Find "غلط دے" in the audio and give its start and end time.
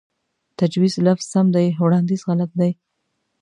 2.29-2.69